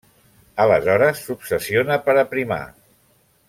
[0.63, 2.61] Aleshores s'obsessiona per aprimar.